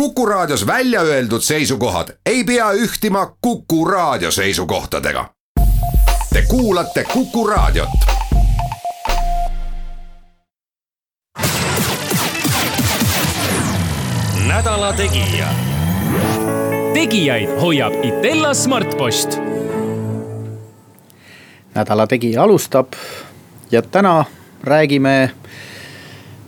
[0.00, 5.30] Kuku Raadios välja öeldud seisukohad ei pea ühtima Kuku Raadio seisukohtadega.
[6.32, 7.88] Te kuulate Kuku Raadiot.
[14.46, 15.48] nädala Tegija.
[16.94, 19.38] tegijaid hoiab Itella Smartpost.
[21.74, 22.92] nädala Tegija alustab
[23.70, 24.24] ja täna
[24.64, 25.30] räägime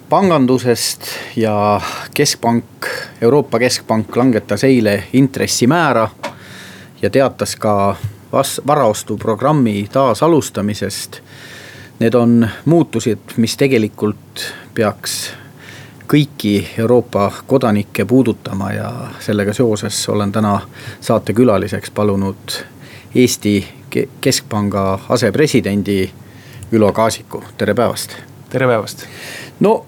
[0.08, 1.00] pangandusest
[1.36, 1.80] ja
[2.14, 2.64] keskpank,
[3.20, 6.08] Euroopa Keskpank langetas eile intressimäära
[7.02, 7.96] ja teatas ka
[8.32, 11.20] vas-, varaostuprogrammi taasalustamisest.
[11.98, 15.32] Need on muutused, mis tegelikult peaks
[16.08, 20.60] kõiki Euroopa kodanikke puudutama ja sellega seoses olen täna
[21.00, 22.56] saatekülaliseks palunud
[23.14, 23.68] Eesti
[24.20, 26.10] Keskpanga asepresidendi
[26.72, 28.16] Ülo Kaasiku, tere päevast.
[28.50, 29.04] tere päevast.
[29.60, 29.86] no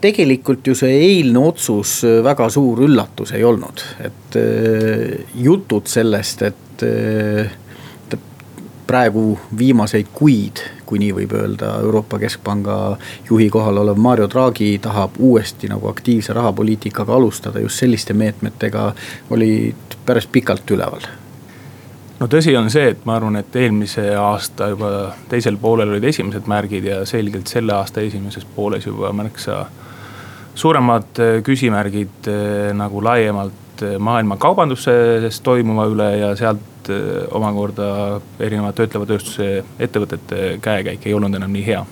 [0.00, 6.42] tegelikult ju see eilne otsus äh, väga suur üllatus ei olnud, et äh, jutud sellest,
[6.48, 7.56] et äh,
[8.90, 12.76] praegu viimaseid kuid, kui nii võib öelda, Euroopa Keskpanga
[13.28, 18.88] juhi kohal olev Mario Draghi tahab uuesti nagu aktiivse rahapoliitikaga alustada just selliste meetmetega,
[19.30, 21.06] olid päris pikalt üleval.
[22.20, 24.90] No tõsi on see, et ma arvan, et eelmise aasta juba
[25.30, 29.62] teisel poolel olid esimesed märgid ja selgelt selle aasta esimeses pooles juba märksa
[30.54, 36.66] suuremad äh, küsimärgid äh, nagu laiemalt äh, maailma kaubanduses toimuva üle ja sealt
[37.36, 37.86] omakorda
[38.40, 41.82] erinevad töötleva tööstuse ettevõtete käekäik ei olnud enam nii hea.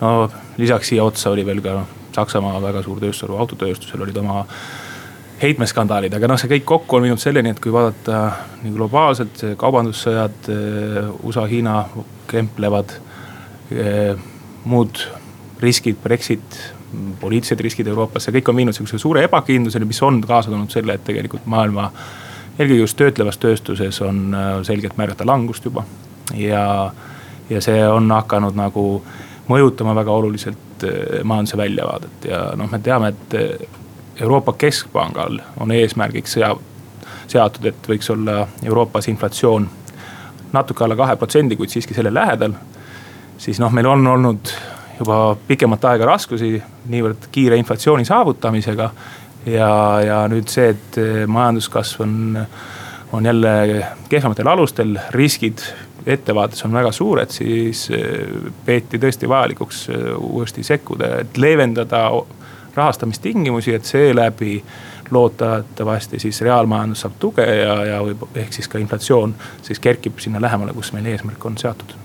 [0.00, 0.12] no
[0.56, 1.82] lisaks siia otsa oli veel ka
[2.14, 4.40] Saksamaa väga suur tööstusharu, autotööstusel olid oma
[5.42, 8.22] heitmeskandaalid, aga noh, see kõik kokku on viinud selleni, et kui vaadata
[8.64, 10.50] nii globaalselt, kaubandussõjad,
[11.22, 11.76] USA-Hiina
[12.28, 12.96] kemplevad,
[14.66, 15.04] muud
[15.62, 16.58] riskid, Brexit
[17.20, 20.96] poliitilised riskid Euroopas, see kõik on viinud sihukese suure ebakindluseni, mis on kaasa toonud selle,
[20.96, 21.90] et tegelikult maailma.
[22.58, 25.84] eelkõige just töötlevas tööstuses on äh, selgelt märgata langust juba
[26.34, 26.92] ja,
[27.50, 29.02] ja see on hakanud nagu
[29.48, 33.68] mõjutama väga oluliselt äh, majanduse väljavaadet ja noh, me teame, et äh,
[34.20, 36.56] Euroopa Keskpangal on eesmärgiks sea-,
[37.26, 39.68] seatud, et võiks olla Euroopas inflatsioon
[40.52, 42.52] natuke alla kahe protsendi, kuid siiski selle lähedal.
[43.38, 44.52] siis noh, meil on olnud
[45.00, 46.54] juba pikemat aega raskusi
[46.92, 48.90] niivõrd kiire inflatsiooni saavutamisega.
[49.46, 49.70] ja,
[50.04, 52.16] ja nüüd see, et majanduskasv on,
[53.12, 55.64] on jälle kehvematel alustel, riskid
[56.06, 58.26] ettevaates on väga suured, siis eh,
[58.64, 62.08] peeti tõesti vajalikuks eh, uuesti sekkuda, et leevendada
[62.74, 64.60] rahastamistingimusi, et seeläbi
[65.10, 70.40] loodetavasti siis reaalmajandus saab tuge ja, ja võib ehk siis ka inflatsioon siis kerkib sinna
[70.40, 71.96] lähemale, kus meil eesmärk on seatud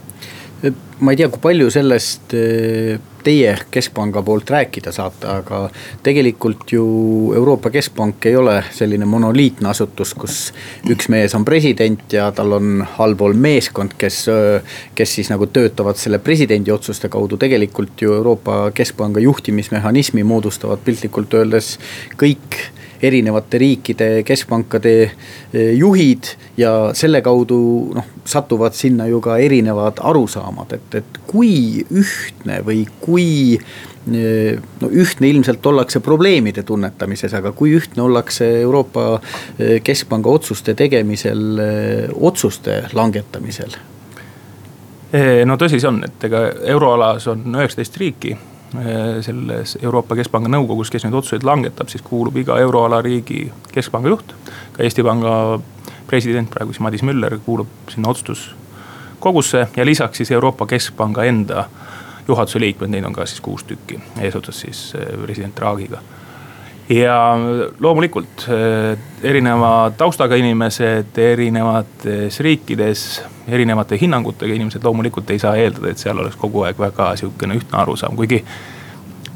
[1.00, 2.96] ma ei tea, kui palju sellest eh,
[3.26, 5.64] teie keskpanga poolt rääkida saate, aga
[6.06, 6.86] tegelikult ju
[7.36, 10.38] Euroopa Keskpank ei ole selline monoliitne asutus, kus
[10.92, 14.26] üks mees on president ja tal on allpool meeskond, kes,
[14.96, 17.38] kes siis nagu töötavad selle presidendi otsuste kaudu.
[17.42, 21.76] tegelikult ju Euroopa Keskpanga juhtimismehhanismi moodustavad piltlikult öeldes
[22.22, 22.62] kõik
[23.02, 27.60] erinevate riikide keskpankade eh, juhid ja selle kaudu
[27.96, 34.92] noh, satuvad sinna ju ka erinevad arusaamad, et, et kui ühtne või kui eh, no
[34.92, 41.44] ühtne ilmselt ollakse probleemide tunnetamises, aga kui ühtne ollakse Euroopa eh, Keskpanga otsuste tegemisel,
[42.16, 43.78] otsuste langetamisel?
[45.46, 46.42] no tõsi see on, et ega
[46.74, 48.34] euroalas on üheksateist riiki
[49.26, 54.36] selles Euroopa Keskpanga nõukogus, kes neid otsuseid langetab, siis kuulub iga euroala riigi keskpanga juht.
[54.74, 55.60] ka Eesti Panga
[56.08, 61.66] president praegu siis Madis Müller kuulub sinna otsustuskogusse ja lisaks siis Euroopa Keskpanga enda
[62.28, 66.02] juhatuse liikmed, neid on ka siis kuus tükki, eesotsas siis äh, president Draghiga
[66.90, 67.38] ja
[67.80, 73.06] loomulikult äh, erineva taustaga inimesed erinevates riikides,
[73.48, 77.80] erinevate hinnangutega inimesed loomulikult ei saa eeldada, et seal oleks kogu aeg väga sihukene ühtne
[77.82, 78.44] arusaam, kuigi.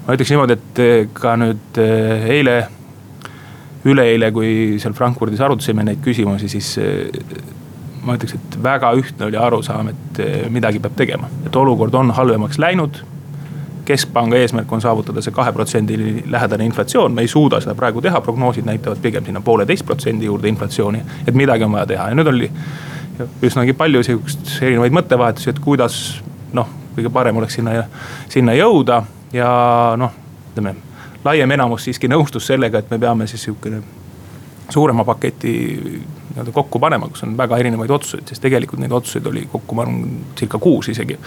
[0.05, 2.57] ma ütleks niimoodi, et äh, ka nüüd äh, eile,
[3.89, 6.73] üleeile, kui seal Frankfurdis arutasime neid küsimusi, siis
[8.03, 10.19] ma ütleks, et väga ühtne oli arusaam, et
[10.51, 12.99] midagi peab tegema, et olukord on halvemaks läinud
[13.89, 15.97] keskpanga eesmärk on saavutada see kahe protsendi
[16.29, 20.49] lähedane inflatsioon, me ei suuda seda praegu teha, prognoosid näitavad pigem sinna pooleteist protsendi juurde
[20.51, 21.01] inflatsiooni.
[21.27, 22.09] et midagi on vaja teha.
[22.09, 22.51] Ja nüüd oli
[23.43, 25.95] üsnagi palju sihukest erinevaid mõttevahetusi, et kuidas
[26.53, 27.83] noh, kõige parem oleks sinna,
[28.29, 29.01] sinna jõuda.
[29.33, 29.49] Ja
[29.97, 30.13] noh,
[30.51, 30.75] ütleme
[31.25, 33.81] laiem enamus siiski nõustus sellega, et me peame siis sihukene
[34.69, 35.55] suurema paketi
[36.29, 39.87] nii-öelda kokku panema, kus on väga erinevaid otsuseid, sest tegelikult neid otsuseid oli kokku, ma
[39.87, 40.05] arvan,
[40.37, 41.17] circa kuus isegi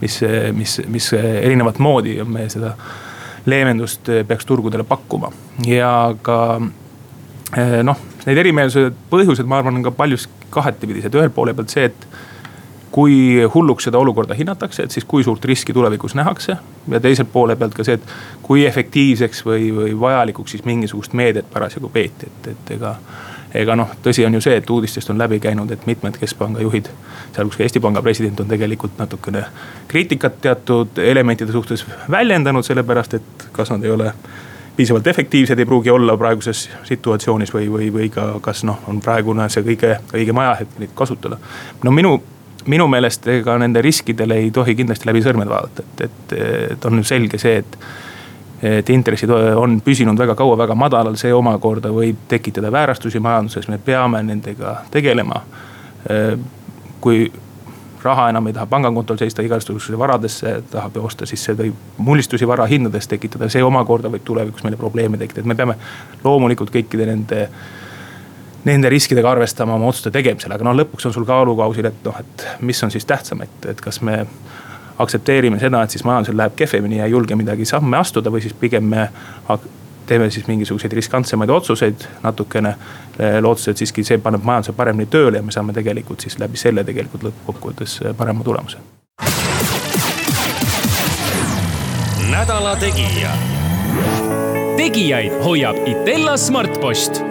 [0.00, 0.20] mis,
[0.52, 2.74] mis, mis erinevat moodi me seda
[3.46, 5.30] leevendust peaks turgudele pakkuma
[5.68, 6.38] ja ka
[7.84, 12.06] noh, need erimeelsused, põhjused, ma arvan, on ka paljus kahetipidised, ühelt poole pealt see, et
[12.94, 16.56] kui hulluks seda olukorda hinnatakse, et siis kui suurt riski tulevikus nähakse.
[16.88, 18.12] ja teiselt poole pealt ka see, et
[18.42, 22.96] kui efektiivseks või, või vajalikuks siis mingisugust meedet parasjagu peeti, et, et ega.
[23.54, 26.88] Ega noh, tõsi on ju see, et uudistest on läbi käinud, et mitmed keskpanga juhid,
[27.34, 29.44] sealhulgas ka Eesti Panga president on tegelikult natukene
[29.88, 34.12] kriitikat teatud elementide suhtes väljendanud, sellepärast et kas nad ei ole
[34.76, 39.46] piisavalt efektiivsed ei pruugi olla praeguses situatsioonis või, või, või ka kas noh, on praegune
[39.48, 41.38] see kõige õigem ajahetk neid kasutada.
[41.84, 42.16] no minu,
[42.66, 46.34] minu meelest ega nende riskidele ei tohi kindlasti läbi sõrmede vaadata, et, et,
[46.74, 47.78] et on ju selge see, et
[48.64, 53.78] et intressid on püsinud väga kaua väga madalal, see omakorda võib tekitada väärastusi majanduses, me
[53.78, 55.42] peame nendega tegelema.
[57.00, 57.32] kui
[58.04, 63.08] raha enam ei taha pangakontol seista, igasugusesse varadesse tahab osta, siis see võib mullistusi varahindades
[63.08, 65.76] tekitada, see omakorda võib tulevikus meile probleeme tekitada, et me peame
[66.24, 67.48] loomulikult kõikide nende
[68.64, 72.46] nende riskidega arvestama oma otsuste tegemisel, aga noh, lõpuks on sul kaalukausil, et noh, et
[72.64, 74.22] mis on siis tähtsam, et, et kas me
[74.98, 78.54] aktsepteerime seda, et siis majandusel läheb kehvemini ja ei julge midagi samme astuda või siis
[78.54, 79.08] pigem me
[80.06, 82.74] teeme siis mingisuguseid riskantsemaid otsuseid natukene.
[83.18, 86.58] Eh, lootuses, et siiski see paneb majanduse paremini tööle ja me saame tegelikult siis läbi
[86.60, 88.78] selle tegelikult lõppkokkuvõttes eh, parema tulemuse.
[92.30, 93.30] nädala Tegija.
[94.76, 97.22] tegijaid hoiab Itella Smartpost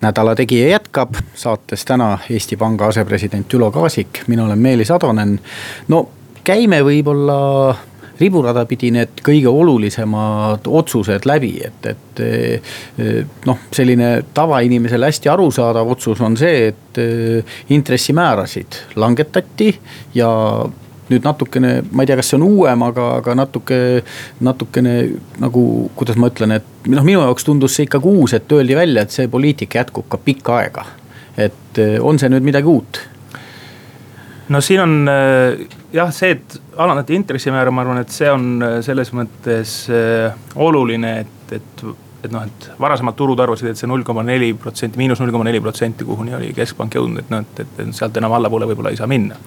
[0.00, 5.40] nädala Tegija jätkab saates täna Eesti Panga asepresident Ülo Kaasik, mina olen Meelis Atonen.
[5.88, 6.08] no
[6.44, 7.76] käime võib-olla
[8.20, 12.20] riburada pidi need kõige olulisemad otsused läbi, et, et.
[12.20, 12.74] Eh,
[13.48, 19.72] noh, selline tavainimesele hästi arusaadav otsus on see, et eh, intressimäärasid langetati
[20.14, 20.28] ja
[21.10, 23.78] nüüd natukene, ma ei tea, kas see on uuem, aga, aga natuke,
[24.46, 24.94] natukene
[25.42, 25.64] nagu,
[25.98, 29.14] kuidas ma ütlen, et noh, minu jaoks tundus see ikkagi uus, et öeldi välja, et
[29.14, 30.86] see poliitika jätkub ka pikka aega.
[31.40, 32.98] et eh, on see nüüd midagi uut?
[34.50, 34.94] no siin on
[35.92, 39.74] jah, see, et alandati intressimäära, ma arvan, et see on äh, selles mõttes
[40.56, 41.84] oluline, et, et,
[42.24, 45.46] et noh, et varasemalt turud arvasid, et see null koma neli protsenti, miinus null koma
[45.48, 49.00] neli protsenti, kuhuni oli keskpank jõudnud, et noh, et, et sealt enam allapoole võib-olla ei
[49.00, 49.38] saa minna.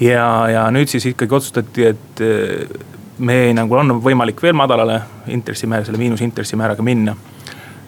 [0.00, 2.84] Ja, ja nüüd siis ikkagi otsustati, et äh,
[3.18, 5.00] meie hinnangul on võimalik veel madalale
[5.32, 7.16] intressimäära, selle miinusintressimääraga minna.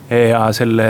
[0.09, 0.85] Ja selle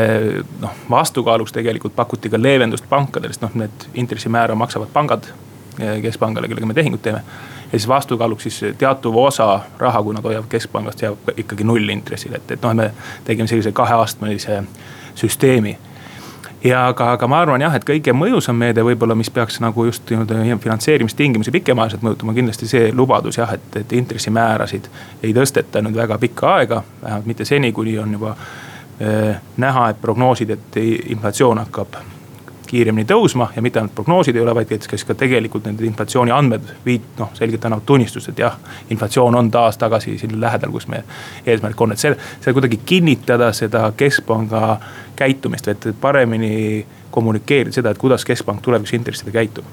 [0.62, 5.26] noh, vastukaaluks tegelikult pakuti ka leevendust pankadele, sest noh, need intressimäära maksavad pangad
[6.02, 7.22] keskpangale, kellega me tehingut teeme.
[7.72, 12.50] ja siis vastukaaluks siis teatuv osa raha, kui nad hoiavad keskpangast, jääb ikkagi nullintressil, et,
[12.50, 12.92] et noh, me
[13.24, 14.62] tegime sellise kaheastmelise
[15.14, 15.78] süsteemi
[16.64, 20.10] ja aga, aga ma arvan jah, et kõige mõjusam meede võib-olla, mis peaks nagu just
[20.10, 24.90] nii-öelda finantseerimistingimusi pikemaajaliselt mõjutama, kindlasti see lubadus jah, et, et intressimäärasid
[25.22, 30.00] ei tõsteta nüüd väga pikka aega, vähemalt mitte seni, kuni on juba äh, näha, et
[30.02, 30.80] prognoosid, et
[31.16, 32.00] inflatsioon hakkab
[32.68, 36.72] kiiremini tõusma ja mitte ainult prognoosid ei ole, vaid kes ka tegelikult need inflatsiooni andmed
[36.86, 38.58] viit-, noh selgelt annavad tunnistust, et jah.
[38.90, 41.04] inflatsioon on taas tagasi siin lähedal, kus meie
[41.46, 44.78] eesmärk on, et see, see kuidagi kinnitada seda keskpanga
[45.16, 49.64] käitumist, et paremini kommunikeerida seda, et kuidas keskpank tulevikus intressidega käitub.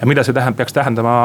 [0.00, 1.16] ja mida see tähendab, peaks tähendama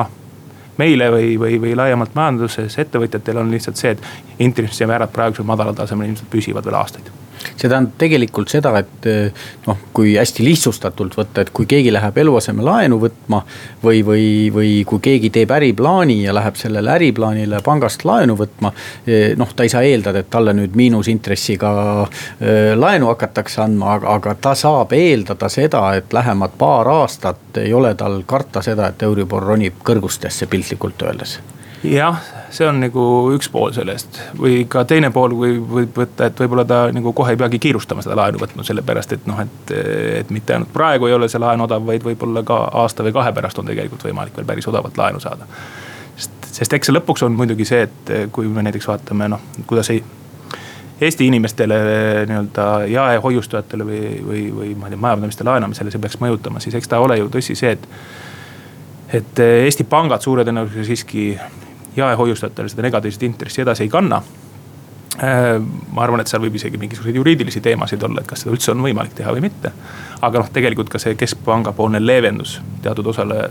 [0.77, 6.11] meile või, või, või laiemalt majanduses ettevõtjatele on lihtsalt see, et intressimäärad praegusel madalal tasemel
[6.11, 11.45] ilmselt püsivad veel aastaid see tähendab tegelikult seda, et eh, noh, kui hästi lihtsustatult võtta,
[11.45, 13.41] et kui keegi läheb eluasemelaenu võtma.
[13.83, 18.71] või, või, või kui keegi teeb äriplaani ja läheb sellele äriplaanile pangast laenu võtma.
[19.07, 21.71] Eh, noh, ta ei saa eeldada, et talle nüüd miinusintressiga
[22.03, 27.73] eh, laenu hakatakse andma, aga, aga ta saab eeldada seda, et lähemad paar aastat ei
[27.73, 31.39] ole tal karta seda, et Euribor ronib kõrgustesse piltlikult öeldes
[31.91, 32.19] jah,
[32.53, 33.03] see on nagu
[33.35, 37.35] üks pool sellest või ka teine pool või võib võtta, et võib-olla ta nagu kohe
[37.35, 39.73] ei peagi kiirustama seda laenu võtma, sellepärast et noh, et.
[40.21, 43.33] et mitte ainult praegu ei ole see laen odav, vaid võib-olla ka aasta või kahe
[43.35, 45.47] pärast on tegelikult võimalik veel päris odavalt laenu saada.
[46.17, 49.91] sest, sest eks see lõpuks on muidugi see, et kui me näiteks vaatame noh, kuidas
[49.93, 50.03] ei.
[51.01, 51.77] Eesti inimestele
[52.29, 56.87] nii-öelda jaehoiustajatele või, või, või ma ei tea, majapidamiste laenamisele see peaks mõjutama, siis eks
[56.87, 57.89] ta ole ju tõsi see, et
[59.15, 61.25] et Eesti pangad suure tõenäosusega siiski
[61.97, 64.21] jaehoiustajatele seda negatiivset intressi edasi ei kanna.
[65.23, 65.61] Äh,
[65.91, 68.81] ma arvan, et seal võib isegi mingisuguseid juriidilisi teemasid olla, et kas seda üldse on
[68.83, 69.71] võimalik teha või mitte.
[70.21, 73.49] aga noh, tegelikult ka see keskpanga poolne leevendus teatud osale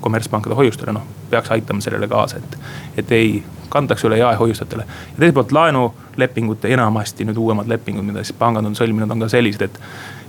[0.00, 2.58] kommertspankade hoiustele, noh peaks aitama sellele kaasa, et.
[2.96, 8.36] et ei kantaks üle jaehoiustajatele ja teiselt poolt laenulepingute enamasti nüüd uuemad lepingud, mida siis
[8.38, 9.80] pangad on sõlminud, on ka sellised, et.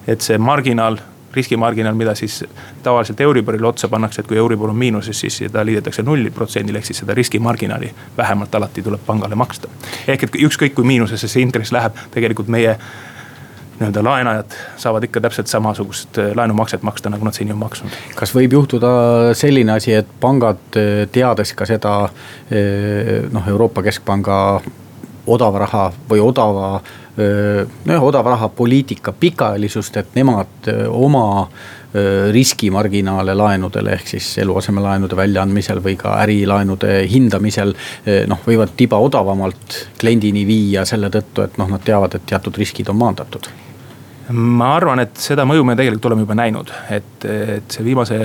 [0.07, 0.99] et see marginaal
[1.35, 2.43] riskimarginaal, mida siis
[2.83, 6.91] tavaliselt Euriborile otsa pannakse, et kui Euribor on miinuses, siis seda liidetakse nulli protsendile, ehk
[6.91, 9.67] siis seda riskimarginaali vähemalt alati tuleb pangale maksta.
[10.07, 12.77] ehk et ükskõik kui miinusesse see intress läheb, tegelikult meie
[13.79, 17.91] nii-öelda laenajad saavad ikka täpselt samasugust äh, laenumakset maksta, nagu nad seni on maksnud.
[18.15, 18.89] kas võib juhtuda
[19.35, 24.61] selline asi, et pangad, äh, teades ka seda äh, noh, Euroopa Keskpanga
[25.27, 26.75] odava raha või odava
[27.15, 31.47] nojah, odava raha poliitika pikaajalisust, et nemad oma
[32.35, 37.71] riskimarginaale laenudel ehk siis eluasemelaenude väljaandmisel või ka ärilaenude hindamisel.
[38.27, 42.91] noh, võivad tiba odavamalt kliendini viia selle tõttu, et noh, nad teavad, et teatud riskid
[42.91, 43.47] on maandatud
[44.33, 48.17] ma arvan, et seda mõju me tegelikult oleme juba näinud, et, et see viimase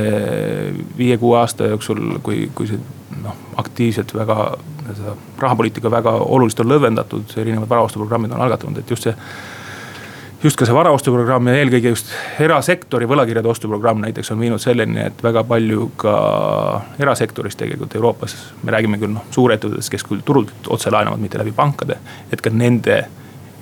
[0.96, 2.80] viie-kuue aasta jooksul, kui, kui see
[3.22, 4.50] noh, aktiivselt väga
[4.90, 9.14] seda rahapoliitika väga oluliselt on lõdvendatud, erinevad varaostuprogrammid on algatatud, et just see
[10.42, 15.22] just ka see varaostuprogramm ja eelkõige just erasektori võlakirjade ostuprogramm näiteks on viinud selleni, et
[15.22, 16.14] väga palju ka
[16.98, 18.36] erasektoris tegelikult Euroopas.
[18.62, 21.98] me räägime küll noh, suurettevõtetest, kes küll turult otse laenavad, mitte läbi pankade,
[22.32, 23.02] et ka nende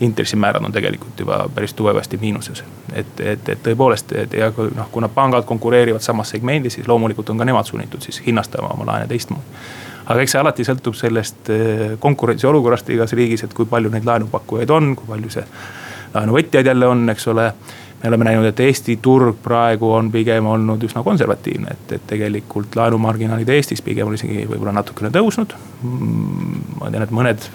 [0.00, 2.64] intressimäärad on tegelikult juba päris tugevasti miinuses.
[2.92, 7.38] et, et, et tõepoolest, et ja noh, kuna pangad konkureerivad samas segmendis, siis loomulikult on
[7.38, 9.58] ka nemad sunnitud siis hinnastama oma laene teistmoodi.
[10.06, 14.70] aga eks see alati sõltub sellest eh, konkurentsiolukorrast igas riigis, et kui palju neid laenupakkujaid
[14.70, 15.44] on, kui palju see
[16.14, 17.52] laenuvõtjaid jälle on, eks ole
[18.02, 22.76] me oleme näinud, et Eesti turg praegu on pigem olnud üsna konservatiivne, et, et tegelikult
[22.78, 25.56] laenumarginaalid Eestis pigem on isegi võib-olla natukene tõusnud.
[25.82, 27.48] Mm, ma tean, et mõned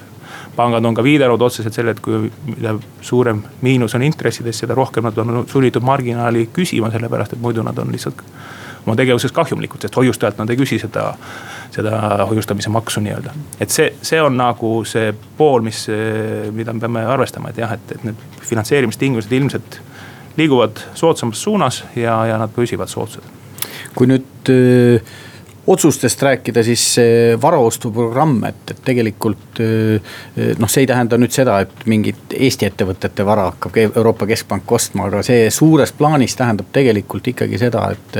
[0.56, 5.08] pangad on ka viidanud otseselt selle, et kui mida suurem miinus on intressides, seda rohkem
[5.08, 8.22] nad on sunnitud marginaali küsima, sellepärast et muidu nad on lihtsalt
[8.86, 11.14] oma tegevuses kahjumlikud, sest hoiustajalt nad ei küsi seda,
[11.72, 13.34] seda hoiustamise maksu nii-öelda.
[13.60, 15.86] et see, see on nagu see pool, mis,
[16.52, 19.80] mida me peame arvestama, et jah, et, et need finantseerimistingimused ilmselt
[20.38, 23.24] liiguvad soodsamas suunas ja, ja nad püsivad soodsad.
[23.96, 25.00] kui nüüd öö
[25.67, 31.86] otsustest rääkida, siis see varaostuprogramm, et, et tegelikult noh, see ei tähenda nüüd seda, et
[31.89, 37.62] mingit Eesti ettevõtete vara hakkab Euroopa Keskpank ostma, aga see suures plaanis tähendab tegelikult ikkagi
[37.62, 38.20] seda, et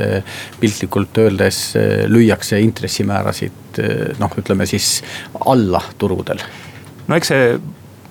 [0.60, 1.60] piltlikult öeldes
[2.08, 3.82] lüüakse intressimäärasid
[4.20, 4.96] noh, ütleme siis
[5.44, 6.40] alla turgudel.
[7.08, 7.48] no eks see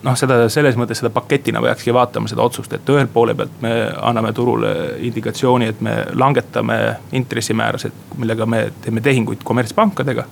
[0.04, 3.74] noh, seda selles mõttes seda paketina peakski vaatama seda otsust, et ühelt poole pealt me
[4.02, 4.74] anname turule
[5.08, 6.80] indikatsiooni, et me langetame
[7.20, 10.26] intressimäärasid, millega me teeme tehinguid kommertspankadega.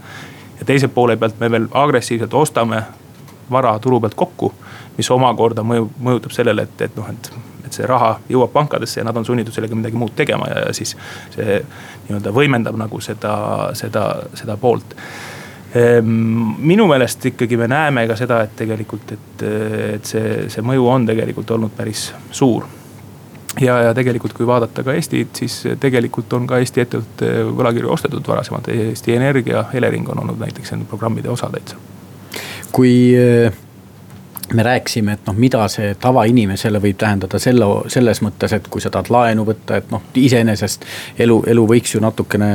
[0.60, 2.84] ja teise poole pealt me veel agressiivselt ostame
[3.52, 4.54] vara turu pealt kokku,
[4.98, 7.32] mis omakorda mõju, mõjutab sellele, et, et noh, et
[7.72, 10.74] et see raha jõuab pankadesse ja nad on sunnitud sellega midagi muud tegema ja, ja
[10.76, 10.92] siis
[11.32, 11.60] see
[12.08, 13.36] nii-öelda võimendab nagu seda,
[13.80, 14.04] seda,
[14.36, 14.96] seda poolt
[15.72, 19.44] minu meelest ikkagi me näeme ka seda, et tegelikult, et,
[19.96, 22.66] et see, see mõju on tegelikult olnud päris suur.
[23.62, 28.28] ja, ja tegelikult, kui vaadata ka Eestit, siis tegelikult on ka Eesti ettevõtete võlakirju ostetud
[28.28, 31.76] varasemalt, Eesti Energia, Elering on olnud näiteks nende programmide osa täitsa.
[32.72, 33.52] kui eh,
[34.54, 38.92] me rääkisime, et noh, mida see tavainimesele võib tähendada selle, selles mõttes, et kui sa
[38.92, 40.86] tahad laenu võtta, et noh, iseenesest
[41.20, 42.52] elu, elu võiks ju natukene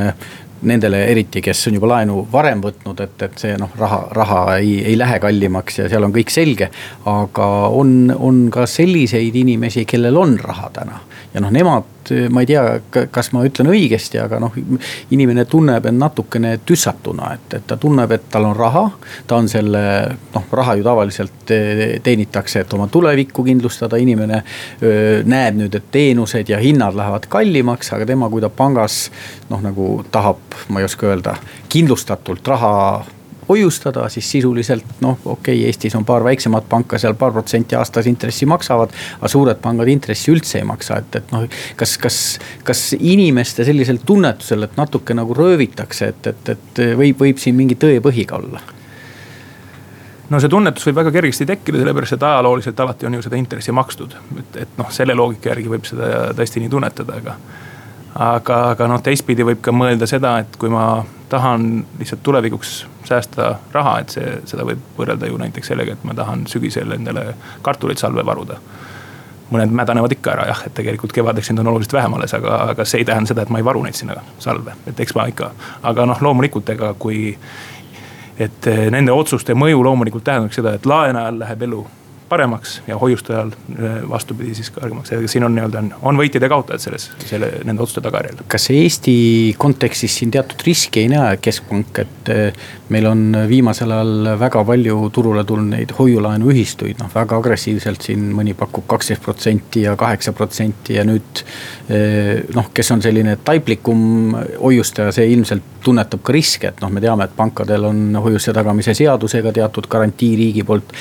[0.62, 4.78] nendele eriti, kes on juba laenu varem võtnud, et, et see noh, raha, raha ei,
[4.86, 6.70] ei lähe kallimaks ja seal on kõik selge.
[7.06, 11.00] aga on, on ka selliseid inimesi, kellel on raha täna
[11.36, 11.92] ja noh, nemad
[12.30, 12.62] ma ei tea,
[13.10, 14.54] kas ma ütlen õigesti, aga noh,
[15.14, 18.84] inimene tunneb end natukene tüssatuna, et, et ta tunneb, et tal on raha.
[19.26, 19.82] ta on selle,
[20.34, 21.52] noh, raha ju tavaliselt
[22.06, 24.42] teenitakse, et oma tulevikku kindlustada, inimene
[24.82, 29.10] öö, näeb nüüd, et teenused ja hinnad lähevad kallimaks, aga tema, kui ta pangas
[29.50, 31.36] noh, nagu tahab, ma ei oska öelda,
[31.72, 32.76] kindlustatult raha
[33.48, 38.06] hoiustada, siis sisuliselt noh, okei okay,, Eestis on paar väiksemat panka, seal paar protsenti aastas
[38.10, 38.94] intressi maksavad.
[39.18, 42.20] aga suured pangad intressi üldse ei maksa, et, et noh, kas, kas,
[42.64, 47.78] kas inimeste sellisel tunnetusel, et natuke nagu röövitakse, et, et, et võib, võib siin mingi
[47.80, 48.62] tõepõhi ka olla
[50.30, 53.74] no see tunnetus võib väga kergesti tekkida, sellepärast et ajalooliselt alati on ju seda intressi
[53.74, 54.16] makstud.
[54.40, 57.36] et, et noh, selle loogika järgi võib seda tõesti nii tunnetada, aga.
[58.18, 62.74] Aga, aga noh, teistpidi võib ka mõelda seda, et kui ma tahan lihtsalt tulevikuks
[63.06, 67.28] säästa raha, et see, seda võib võrrelda ju näiteks sellega, et ma tahan sügisel endale
[67.62, 68.58] kartulit salve varuda.
[69.50, 72.84] mõned mädanevad ikka ära jah, et tegelikult kevadeks neid on oluliselt vähem alles, aga, aga
[72.84, 75.50] see ei tähenda seda, et ma ei varu neid sinna salve, et eks ma ikka.
[75.82, 77.36] aga noh, loomulikult ega kui,
[78.38, 81.86] et nende otsuste mõju loomulikult tähendab seda, et laenajal läheb elu
[82.28, 83.52] paremaks ja hoiustajal
[84.10, 87.84] vastupidi siis kõrgemaks, ega siin on nii-öelda on, on võitjad ja kaotajad selles, selle, nende
[87.84, 88.42] otsuste tagajärjel.
[88.50, 89.16] kas Eesti
[89.58, 92.32] kontekstis siin teatud riski ei näe keskpank, et
[92.94, 98.56] meil on viimasel ajal väga palju turule tulnud neid hoiulaenuühistuid, noh väga agressiivselt siin mõni
[98.58, 101.44] pakub kaksteist protsenti ja kaheksa protsenti ja nüüd.
[102.54, 107.26] noh, kes on selline taiplikum hoiustaja, see ilmselt tunnetab ka riske, et noh, me teame,
[107.26, 110.94] et pankadel on hoiuste tagamise seadusega teatud garantii riigi poolt.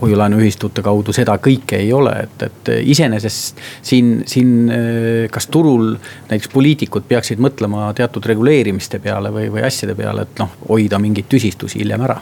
[0.00, 4.72] hoiulaenuühistute kaudu seda kõike ei ole, et, et iseenesest siin, siin
[5.32, 5.92] kas turul
[6.30, 11.28] näiteks poliitikud peaksid mõtlema teatud reguleerimiste peale või, või asjade peale, et noh, hoida mingeid
[11.30, 12.20] tüsistusi hiljem ära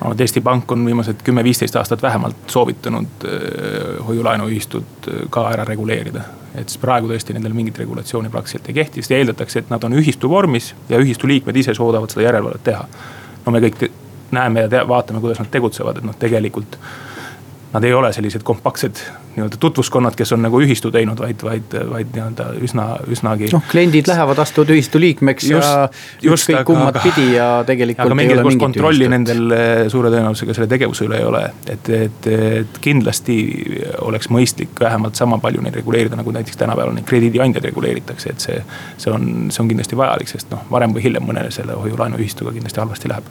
[0.00, 5.50] ma arvan, et Eesti Pank on viimased kümme-viisteist aastat vähemalt soovitanud äh, hoiulaenuühistud äh, ka
[5.52, 6.22] ära reguleerida.
[6.54, 9.92] et siis praegu tõesti nendel mingit regulatsiooni praktiliselt ei kehti, sest eeldatakse, et nad on
[9.94, 12.84] ühistu vormis ja ühistu liikmed ise suudavad seda järelevalvet teha.
[13.46, 13.90] no me kõik
[14.30, 16.78] näeme ja vaatame, kuidas nad tegutsevad, et noh, tegelikult
[17.72, 19.04] nad ei ole sellised kompaktsed
[19.36, 23.50] nii-öelda tutvuskonnad, kes on nagu ühistu teinud, vaid, vaid, vaid nii-öelda üsna, üsnagi.
[23.54, 25.68] noh, kliendid lähevad, astuvad ühistu liikmeks just,
[26.22, 28.06] ja ükskõik kummat pidi ja tegelikult.
[28.06, 29.16] aga mingisugust kontrolli ühistut.
[29.16, 31.44] nendel eh, suure tõenäosusega selle tegevuse üle ei ole.
[31.66, 33.38] et, et, et kindlasti
[34.06, 38.64] oleks mõistlik vähemalt sama palju neid reguleerida, nagu näiteks tänapäeval neid krediidiandjaid reguleeritakse, et see.
[38.98, 42.82] see on, see on kindlasti vajalik, sest noh, varem või hiljem mõnele selle hoiu-laenuühistuga kindlasti
[42.82, 43.30] halvasti läheb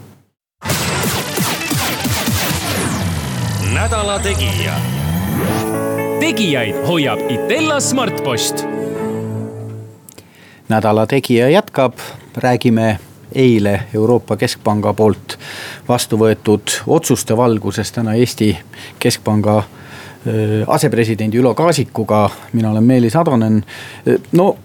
[3.80, 4.99] nädala Tegija.
[6.30, 8.66] Tegijaid hoiab Itella Smartpost.
[10.70, 11.94] nädala Tegija jätkab,
[12.38, 13.00] räägime
[13.36, 15.40] eile Euroopa Keskpanga poolt
[15.88, 18.58] vastu võetud otsuste valguses täna Eesti
[19.00, 19.64] Keskpanga
[20.68, 23.66] asepresidendi Ülo Kaasikuga, mina olen Meelis Atonen.
[24.32, 24.58] no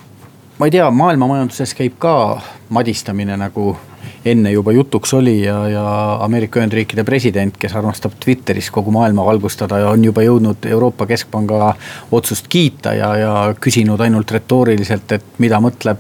[0.59, 3.77] ma ei tea, maailma majanduses käib ka madistamine nagu
[4.25, 5.85] enne juba jutuks oli ja, ja
[6.25, 11.75] Ameerika Ühendriikide president, kes armastab Twitteris kogu maailma valgustada ja on juba jõudnud Euroopa Keskpanga
[12.15, 15.99] otsust kiita ja, ja küsinud ainult retooriliselt, et mida mõtleb.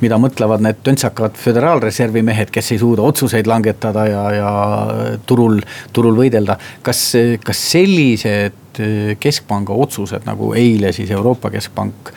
[0.00, 4.50] mida mõtlevad need töntsakad föderaalreservi mehed, kes ei suuda otsuseid langetada ja, ja
[5.26, 5.60] turul,
[5.92, 6.58] turul võidelda.
[6.82, 7.12] kas,
[7.44, 8.60] kas sellised
[9.20, 12.10] keskpanga otsused, nagu eile siis Euroopa Keskpank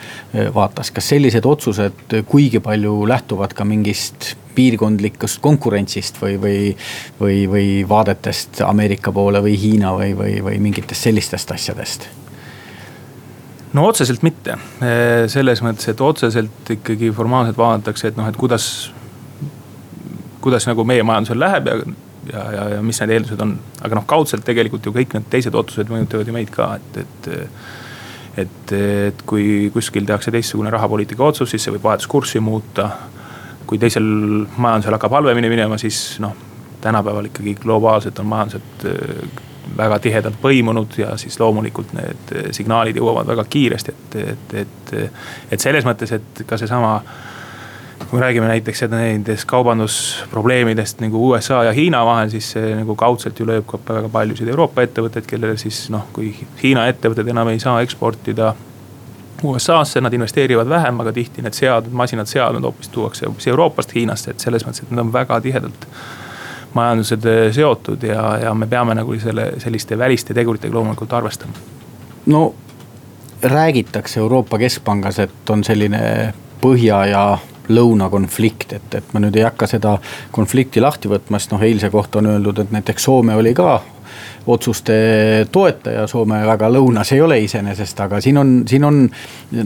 [0.54, 6.60] vaatas, kas sellised otsused kuigi palju lähtuvad ka mingist piirkondlikust konkurentsist või, või,
[7.20, 12.08] või, või vaadetest Ameerika poole või Hiina või, või, või mingitest sellistest asjadest?
[13.76, 14.56] no otseselt mitte,
[15.28, 18.66] selles mõttes, et otseselt ikkagi formaalselt vaadatakse, et noh, et kuidas,
[20.44, 21.80] kuidas nagu meie majandusel läheb ja
[22.32, 23.54] ja, ja, ja mis need eeldused on.
[23.84, 27.30] aga noh, kaudselt tegelikult ju kõik need teised otsused mõjutavad ju meid ka, et, et.
[28.44, 32.90] et, et kui kuskil tehakse teistsugune rahapoliitika otsus, siis see võib vahetuskurssi muuta
[33.68, 34.06] kui teisel
[34.56, 36.34] majandusel hakkab halvemini minema, siis noh,
[36.80, 39.40] tänapäeval ikkagi globaalselt on majandused äh,
[39.76, 44.94] väga tihedalt põimunud ja siis loomulikult need äh, signaalid jõuavad väga kiiresti, et, et, et,
[45.52, 47.00] et selles mõttes, et ka seesama
[48.08, 53.40] kui me räägime näiteks nendest kaubandusprobleemidest nagu USA ja Hiina vahel, siis see nagu kaudselt
[53.40, 56.30] ju lööb ka väga paljusid Euroopa ettevõtteid, kellele siis noh, kui
[56.62, 58.54] Hiina ettevõtted enam ei saa eksportida
[59.42, 64.30] USA-sse, nad investeerivad vähem, aga tihti need seadmed, masinad, seadmed hoopis tuuakse hoopis Euroopast Hiinasse,
[64.30, 65.86] et selles mõttes, et need on väga tihedalt
[66.74, 71.52] majandused eh, seotud ja, ja me peame nagu selle, selliste väliste teguritega loomulikult arvestama.
[72.26, 72.54] no
[73.42, 77.22] räägitakse Euroopa Keskpangas, et on selline põhja ja
[77.68, 79.98] lõunakonflikt, et, et ma nüüd ei hakka seda
[80.32, 83.78] konflikti lahti võtma, sest noh, eilse kohta on öeldud, et näiteks Soome oli ka
[84.48, 84.94] otsuste
[85.52, 89.02] toetaja Soome väga lõunas ei ole iseenesest, aga siin on, siin on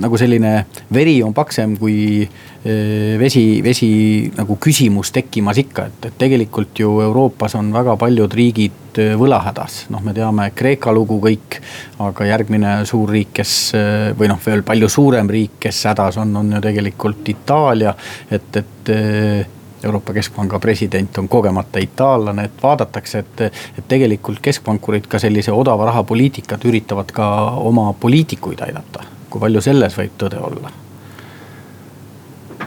[0.03, 0.55] nagu selline
[0.95, 3.93] veri on paksem kui eh, vesi, vesi
[4.37, 9.87] nagu küsimus tekkimas ikka, et, et tegelikult ju Euroopas on väga paljud riigid eh, võlahädas.
[9.95, 11.61] noh, me teame Kreeka lugu kõik,
[12.03, 16.37] aga järgmine suur riik, kes eh, või noh, veel palju suurem riik, kes hädas on,
[16.43, 17.95] on ju tegelikult Itaalia,
[18.31, 23.41] et, et Euroopa Keskpanga president on kogemata itaallane, et vaadatakse, et,
[23.79, 27.27] et tegelikult keskpankurid ka sellise odava raha poliitikat üritavad ka
[27.71, 29.09] oma poliitikuid aidata.
[29.33, 30.71] kui palju selles võib tõde olla?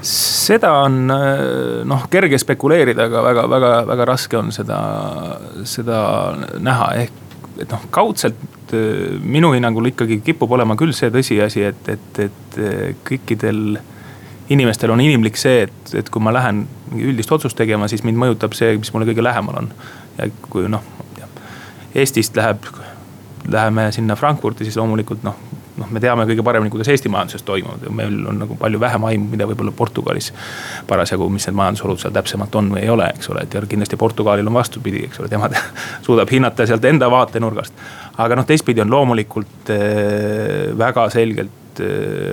[0.05, 4.79] seda on noh, kerge spekuleerida, aga väga, väga, väga raske on seda,
[5.65, 5.99] seda
[6.61, 7.21] näha, ehk
[7.63, 8.73] et noh, kaudselt
[9.23, 12.57] minu hinnangul ikkagi kipub olema küll see tõsiasi, et, et, et
[13.07, 13.77] kõikidel
[14.49, 18.19] inimestel on inimlik see, et, et kui ma lähen mingi üldist otsust tegema, siis mind
[18.21, 19.71] mõjutab see, mis mulle kõige lähemal on.
[20.19, 20.83] ja kui noh,
[21.95, 22.65] Eestist läheb,
[23.47, 25.37] läheme sinna Frankfurti, siis loomulikult noh,
[25.79, 29.29] noh, me teame kõige paremini, kuidas Eesti majanduses toimub, meil on nagu palju vähem aimu,
[29.31, 30.31] mida võib-olla Portugalis
[30.89, 33.99] parasjagu, mis need majandusolud seal täpsemalt on või ei ole, eks ole, et ja kindlasti
[33.99, 35.47] Portugalil on vastupidi, eks ole, tema
[36.05, 37.85] suudab hinnata sealt enda vaatenurgast.
[38.17, 41.63] aga noh, teistpidi on loomulikult äh, väga selgelt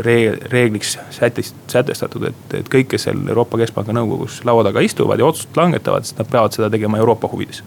[0.03, 5.27] reegliks sätist, sätestatud, et, et kõik, kes seal Euroopa Keskpanga nõukogus laua taga istuvad ja
[5.31, 7.63] otsust langetavad, siis nad peavad seda tegema Euroopa huvides.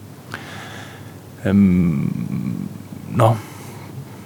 [1.46, 2.08] Ehm,
[3.16, 3.36] noh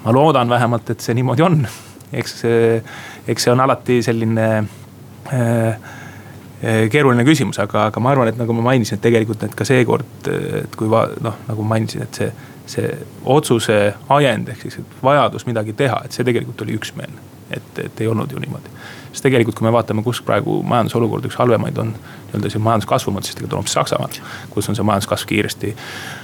[0.04, 1.68] ma loodan vähemalt, et see niimoodi on.
[2.14, 2.84] eks see,
[3.30, 8.56] eks see on alati selline äh, äh, keeruline küsimus, aga, aga ma arvan, et nagu
[8.58, 12.22] ma mainisin, et tegelikult et ka seekord, et kui va-, noh, nagu ma mainisin, et
[12.22, 12.32] see,
[12.70, 12.94] see
[13.30, 13.78] otsuse
[14.16, 17.28] ajend ehk siis vajadus midagi teha, et see tegelikult oli üksmeelne.
[17.52, 18.78] Et, et ei olnud ju niimoodi
[19.12, 21.94] sest tegelikult, kui me vaatame, kus praegu majandusolukord üks halvemaid on,
[22.30, 24.20] nii-öelda siin majanduskasvu mõttes, tegelikult on hoopis Saksamaal.
[24.54, 25.72] kus on see majanduskasv kiiresti,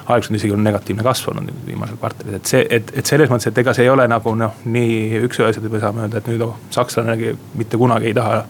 [0.05, 3.61] aeglaselt isegi on negatiivne kasv olnud viimasel kvartalil, et see, et, et selles mõttes, et
[3.63, 7.33] ega see ei ole nagu noh, nii üksüheselt, me saame öelda, et nüüd oh, sakslanegi
[7.57, 8.43] mitte kunagi ei taha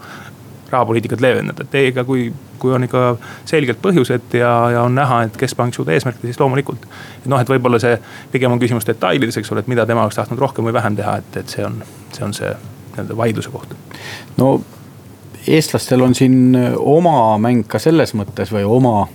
[0.72, 2.28] rahapoliitikat leevendada, et ei, ega kui,
[2.60, 3.04] kui on ikka
[3.46, 6.88] selgelt põhjused ja, ja on näha, et keskpank ei suuda eesmärkida, siis loomulikult.
[7.22, 7.98] et noh, et võib-olla see
[8.32, 11.20] pigem on küsimus detailides, eks ole, et mida tema oleks tahtnud rohkem või vähem teha,
[11.22, 11.82] et, et see on,
[12.16, 12.54] see on see
[12.96, 13.78] nii-öelda vaidluse koht?
[14.42, 14.58] no
[15.48, 19.08] eestlastel on siin oma mäng ka selles mõttes või oma,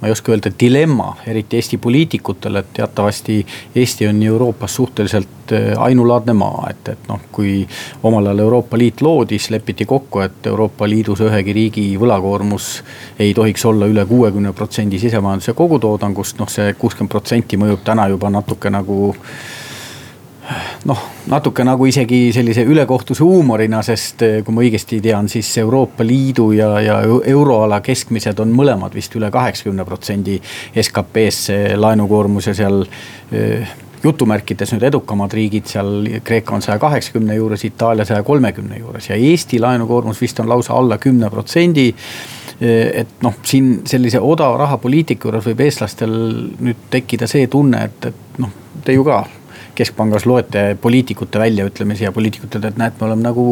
[0.00, 3.38] ma ei oska öelda, dilemma, eriti Eesti poliitikutel, et teatavasti
[3.74, 7.62] Eesti on Euroopas suhteliselt äh, ainulaadne maa, et, et noh, kui
[8.02, 12.70] omal ajal Euroopa Liit loodi, siis lepiti kokku, et Euroopa Liidus ühegi riigi võlakoormus
[13.18, 18.30] ei tohiks olla üle kuuekümne protsendi sisemajanduse kogutoodangust, noh see kuuskümmend protsenti mõjub täna juba
[18.30, 19.14] natuke nagu
[20.88, 26.06] noh, natuke nagu isegi sellise ülekohtuse huumorina, sest eh, kui ma õigesti tean, siis Euroopa
[26.06, 30.40] Liidu ja, ja euroala keskmised on mõlemad vist üle kaheksakümne protsendi
[30.82, 32.82] SKP-s see laenukoormus ja seal
[33.32, 35.92] eh, jutumärkides nüüd edukamad riigid seal,
[36.24, 40.74] Kreeka on saja kaheksakümne juures, Itaalia saja kolmekümne juures ja Eesti laenukoormus vist on lausa
[40.74, 41.92] alla kümne protsendi.
[42.62, 46.18] Eh, et noh, siin sellise odava rahapoliitika juures võib eestlastel
[46.58, 48.50] nüüd tekkida see tunne, et, et noh,
[48.82, 49.22] te ju ka
[49.74, 53.44] keskpangas loete poliitikute väljaütlemisi ja poliitikud ütlevad, et näed, me oleme nagu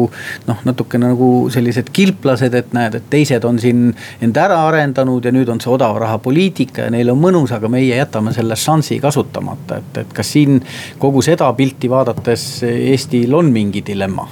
[0.47, 3.89] noh, natuke nagu sellised kilplased, et näed, et teised on siin
[4.21, 7.71] end ära arendanud ja nüüd on see odava raha poliitika ja neil on mõnus, aga
[7.71, 10.61] meie jätame selle šansi kasutamata, et, et kas siin
[11.01, 14.27] kogu seda pilti vaadates Eestil on mingi dilemma?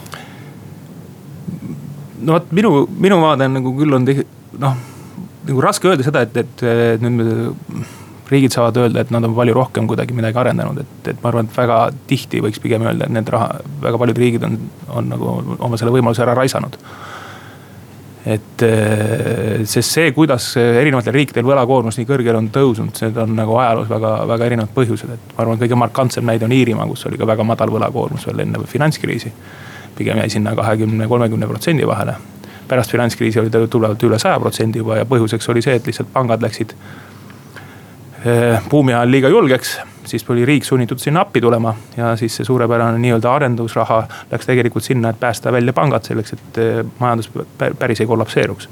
[2.19, 4.05] no vot minu, minu vaade on nagu küll on
[4.59, 4.75] noh,
[5.47, 6.63] nagu raske öelda seda, et, et
[7.01, 7.87] nüüd me
[8.31, 11.49] riigid saavad öelda, et nad on palju rohkem kuidagi midagi arendanud, et, et ma arvan,
[11.49, 14.57] et väga tihti võiks pigem öelda, et need raha, väga paljud riigid on,
[14.93, 16.77] on nagu oma selle võimaluse ära raisanud.
[18.29, 23.55] et eh, sest see, kuidas erinevatel riikidel võlakoormus nii kõrgele on tõusnud, need on nagu
[23.57, 27.17] ajaloos väga, väga erinevad põhjused, et ma arvan, kõige markantsem näide on Iirimaa, kus oli
[27.17, 29.33] ka väga madal võlakoormus veel enne finantskriisi.
[29.99, 32.15] pigem jäi sinna kahekümne, kolmekümne protsendi vahele
[32.69, 36.11] pärast finantskriisi oli ta tugevalt üle saja protsendi juba ja põhjuseks oli see, et lihtsalt
[36.13, 36.75] pangad läksid
[38.69, 39.77] buumi ajal liiga julgeks,
[40.09, 43.99] siis oli riik sunnitud sinna appi tulema ja siis see suurepärane nii-öelda arendusraha
[44.31, 47.29] läks tegelikult sinna, et päästa välja pangad selleks, et eh, majandus
[47.79, 48.69] päris ei kollapseeruks.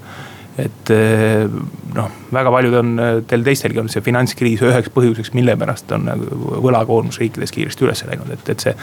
[0.58, 1.50] et eh,
[1.96, 7.54] noh, väga paljudel teistelgi on see finantskriis üheks põhjuseks, mille pärast on nagu võlakoormus riikides
[7.54, 8.74] kiiresti üles läinud, et, et see.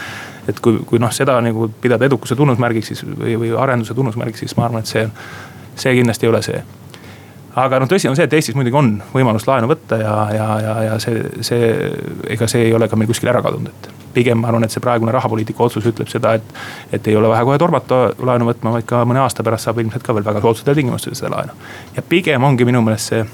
[0.49, 4.57] et kui, kui noh, seda nagu pidada edukuse tunnusmärgiks siis või, või arenduse tunnusmärgiks, siis
[4.57, 5.09] ma arvan, et see,
[5.75, 6.63] see kindlasti ei ole see
[7.61, 10.75] aga noh, tõsi on see, et Eestis muidugi on võimalus laenu võtta ja, ja, ja,
[10.89, 11.69] ja see, see,
[12.35, 13.91] ega see ei ole ka meil kuskil ära kadunud, et.
[14.15, 16.53] pigem ma arvan, et see praegune rahapoliitika otsus ütleb seda, et,
[16.95, 20.07] et ei ole vaja kohe tormata laenu võtma, vaid ka mõne aasta pärast saab ilmselt
[20.07, 21.57] ka veel väga soodsatel tingimustel seda laenu.
[21.97, 23.25] ja pigem ongi minu meelest see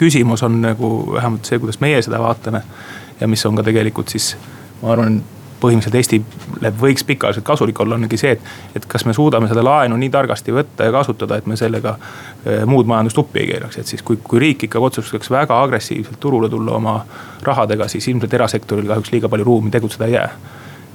[0.00, 2.62] küsimus on nagu vähemalt see, kuidas meie seda vaatame
[3.20, 4.32] ja mis on ka tegelikult siis
[4.82, 5.20] ma arvan
[5.60, 9.98] põhimõtteliselt Eestile võiks pikaajaliselt kasulik olla, ongi see, et, et kas me suudame seda laenu
[10.00, 13.90] nii targasti võtta ja kasutada, et me sellega eh, muud majandust uppi ei keeraks, et
[13.90, 16.96] siis kui, kui riik ikka otsustaks väga agressiivselt turule tulla oma
[17.42, 20.30] rahadega, siis ilmselt erasektoril kahjuks liiga palju ruumi tegutseda ei jää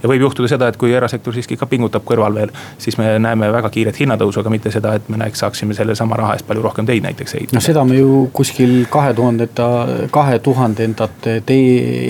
[0.04, 3.50] ja võib juhtuda seda, et kui erasektor siiski ka pingutab kõrval veel, siis me näeme
[3.54, 6.88] väga kiiret hinnatõusu, aga mitte seda, et me näeks, saaksime sellesama raha eest palju rohkem
[6.88, 7.58] teid näiteks ehitada.
[7.58, 9.70] no seda me ju kuskil kahe tuhandeta,
[10.14, 11.38] kahe tuhandendate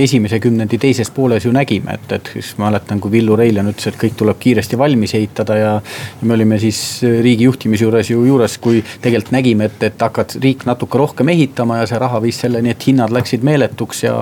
[0.06, 4.00] esimese kümnendi teises pooles ju nägime, et, et siis mäletan, kui Villu Reiljan ütles, et
[4.02, 5.74] kõik tuleb kiiresti valmis ehitada ja.
[6.22, 10.38] ja me olime siis riigi juhtimise juures ju juures, kui tegelikult nägime, et, et hakkad
[10.44, 14.16] riik natuke rohkem ehitama ja see raha viis selleni, et hinnad läksid meeletuks ja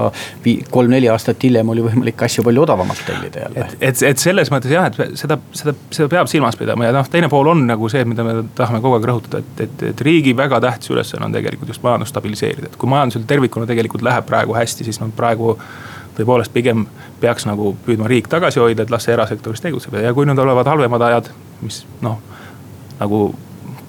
[0.71, 4.73] kolm-neli aastat hiljem oli võimalik asju palju odavamalt tellida jälle et, et, et selles mõttes
[4.73, 8.03] jah, et seda, seda, seda peab silmas pidama ja noh, teine pool on nagu see,
[8.09, 11.73] mida me tahame kogu aeg rõhutada, et, et, et riigi väga tähtis ülesanne on tegelikult
[11.73, 15.55] just majandust stabiliseerida, et kui majandusel tervikuna tegelikult läheb praegu hästi, siis noh, praegu
[16.17, 16.85] tõepoolest pigem
[17.21, 19.95] peaks nagu püüdma riik tagasi hoida, et las see erasektoris tegutseb.
[20.01, 21.31] Ja kui nüüd olevad halvemad ajad,
[21.63, 22.19] mis noh,
[22.99, 23.25] nagu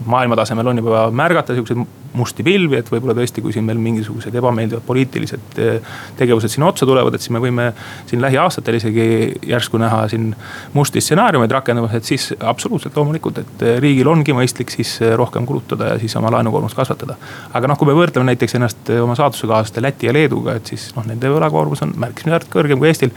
[0.06, 4.34] maailma tasemel on juba märgata siukseid musti pilvi, et võib-olla tõesti, kui siin veel mingisugused
[4.38, 7.70] ebameeldivad poliitilised eh, tegevused siin otsa tulevad, et siis me võime
[8.06, 9.06] siin lähiaastatel isegi
[9.50, 10.28] järsku näha siin
[10.76, 15.46] musti stsenaariumeid rakendumas, et siis absoluutselt loomulikult, et eh, riigil ongi mõistlik siis eh, rohkem
[15.48, 17.18] kulutada ja siis oma laenukoormust kasvatada.
[17.52, 21.06] aga noh, kui me võrdleme näiteks ennast oma saatusekaaslaste Läti ja Leeduga, et siis noh,
[21.08, 23.10] nende võlakoormus on märkimisväärselt kõrgem kui Eestil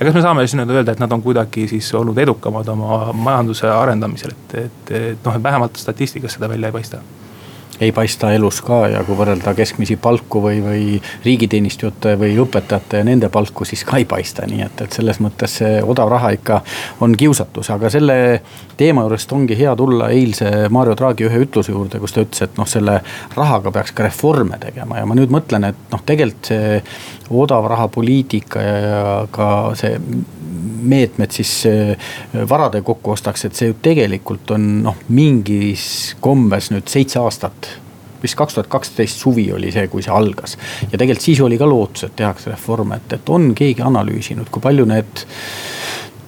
[0.00, 3.00] ja kas me saame siis nüüd öelda, et nad on kuidagi siis olnud edukamad oma
[3.12, 7.02] majanduse arendamisel, et, et, et noh, et vähemalt statistikas seda välja ei paista
[7.80, 10.84] ei paista elus ka ja kui võrrelda keskmisi palku või, või
[11.24, 15.58] riigiteenistujate või õpetajate ja nende palku, siis ka ei paista, nii et, et selles mõttes
[15.60, 16.60] see odav raha ikka
[17.00, 18.16] on kiusatus, aga selle
[18.80, 22.60] teema juurest ongi hea tulla eilse Mario Draghi ühe ütluse juurde, kus ta ütles, et
[22.60, 23.00] noh, selle
[23.36, 25.00] rahaga peaks ka reforme tegema.
[25.00, 26.80] Ja ma nüüd mõtlen, et noh, tegelikult see
[27.30, 29.98] odava raha poliitika ja ka see
[30.80, 31.52] meetmed siis
[32.48, 37.70] varade kokku ostaks, et see ju tegelikult on noh, mingis kombes nüüd seitse aastat
[38.22, 40.56] vist kaks tuhat kaksteist suvi oli see, kui see algas.
[40.90, 44.62] ja tegelikult siis oli ka lootus, et tehakse reforme, et, et on keegi analüüsinud, kui
[44.64, 45.24] palju need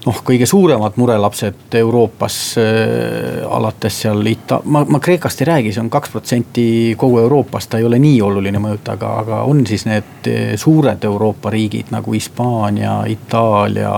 [0.07, 5.83] noh, kõige suuremad murelapsed Euroopas äh, alates seal Ita-, ma, ma Kreekast ei räägi, see
[5.85, 6.65] on kaks protsenti
[6.99, 11.05] kogu Euroopast, ta ei ole nii oluline mõõta, aga, aga on siis need äh, suured
[11.05, 13.93] Euroopa riigid nagu Hispaania, Itaalia,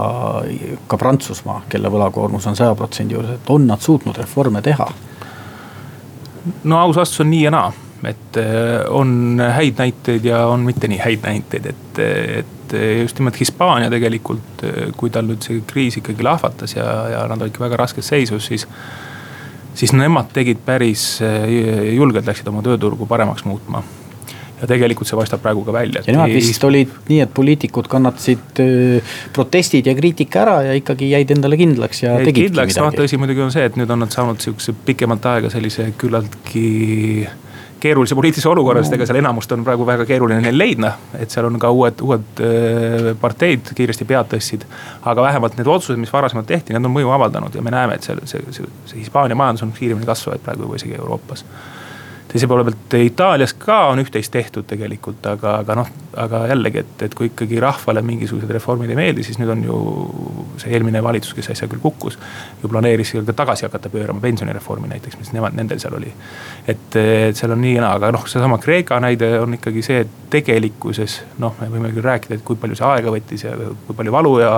[0.91, 4.91] ka Prantsusmaa, kelle võlakoormus on saja protsendi juures, et on nad suutnud reforme teha?
[6.69, 7.73] no aus vastus on nii ja naa
[8.05, 12.01] et äh, on häid näiteid ja on mitte nii häid näiteid, et,
[12.39, 12.64] et
[13.01, 14.65] just nimelt Hispaania tegelikult,
[14.99, 18.69] kui tal nüüd see kriis ikkagi lahvatas ja, ja nad olidki väga raskes seisus, siis.
[19.75, 21.49] siis nemad tegid päris äh,
[21.97, 23.83] julgelt, läksid oma tööturgu paremaks muutma
[24.61, 26.03] ja tegelikult see paistab praegu ka välja.
[26.07, 28.61] ja nemad vist olid nii, et poliitikud kannatasid
[29.35, 33.01] protestid ja kriitika ära ja ikkagi jäid endale kindlaks ja tegidki kindlaks, midagi.
[33.03, 36.69] tõsi muidugi on see, et nüüd on nad saanud sihukese pikemat aega sellise küllaltki
[37.81, 40.95] keerulise poliitilise olukorra, sest ega seal enamust on praegu väga keeruline neil leida.
[41.19, 42.43] et seal on ka uued, uued
[43.21, 44.67] parteid kiiresti pead tõstsid.
[45.05, 48.07] aga vähemalt need otsused, mis varasemalt tehti, need on mõju avaldanud ja me näeme, et
[48.07, 51.45] see, see, see, see Hispaania majandus on kiiremini kasvavaid praegu juba isegi Euroopas
[52.35, 57.05] teise poole pealt Itaalias ka on üht-teist tehtud tegelikult, aga, aga noh, aga jällegi, et,
[57.07, 59.77] et kui ikkagi rahvale mingisugused reformid ei meeldi, siis nüüd on ju
[60.59, 62.19] see eelmine valitsus, kes äsja küll kukkus.
[62.63, 66.11] ju planeeris ka tagasi hakata pöörama pensionireformi näiteks, mis nemad, nendel seal oli.
[66.67, 70.03] et, et seal on nii ja naa, aga noh, seesama Kreeka näide on ikkagi see,
[70.03, 73.55] et tegelikkuses noh, me võime küll rääkida, et kui palju see aega võttis ja
[73.87, 74.55] kui palju valu ja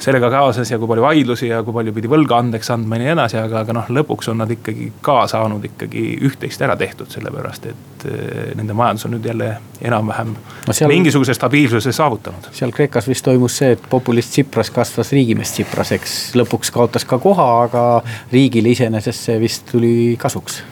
[0.00, 3.12] sellega kaasas ja kui palju vaidlusi ja kui palju pidi võlga andeks andma ja nii
[3.14, 7.68] edasi, aga, aga noh, lõpuks on nad ikkagi ka saanud ikkagi üht-teist ära tehtud, sellepärast
[7.70, 9.52] et eh, nende majandus on nüüd jälle
[9.84, 10.34] enam-vähem
[10.66, 12.50] no seal, mingisuguse stabiilsuse saavutanud.
[12.56, 17.20] seal Kreekas vist toimus see, et populist Tsipras kasvas riigimees Tsipras, eks lõpuks kaotas ka
[17.22, 17.86] koha, aga
[18.32, 20.62] riigile iseenesest see vist tuli kasuks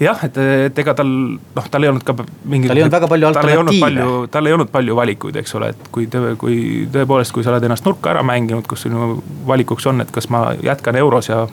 [0.00, 2.68] jah, et, et ega tal noh, tal ei olnud ka mingi.
[2.68, 4.08] tal ei olnud väga palju alternatiive.
[4.30, 6.08] tal ei olnud palju valikuid, eks ole, et kui,
[6.40, 6.58] kui
[6.92, 9.16] tõepoolest, kui sa oled ennast nurka ära mänginud, kus sinu
[9.48, 11.46] valikuks on, et kas ma jätkan euros ja